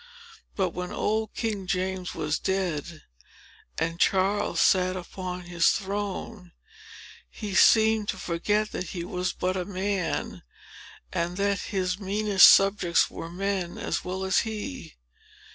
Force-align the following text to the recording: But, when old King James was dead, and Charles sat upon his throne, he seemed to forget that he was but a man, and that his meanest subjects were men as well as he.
But, 0.55 0.69
when 0.71 0.91
old 0.91 1.35
King 1.35 1.67
James 1.67 2.15
was 2.15 2.39
dead, 2.39 3.03
and 3.77 3.99
Charles 3.99 4.59
sat 4.59 4.95
upon 4.95 5.41
his 5.41 5.67
throne, 5.67 6.53
he 7.29 7.53
seemed 7.53 8.09
to 8.09 8.17
forget 8.17 8.71
that 8.71 8.85
he 8.97 9.03
was 9.03 9.31
but 9.31 9.55
a 9.55 9.63
man, 9.63 10.41
and 11.13 11.37
that 11.37 11.59
his 11.69 11.99
meanest 11.99 12.47
subjects 12.49 13.11
were 13.11 13.29
men 13.29 13.77
as 13.77 14.03
well 14.03 14.23
as 14.23 14.39
he. 14.39 14.95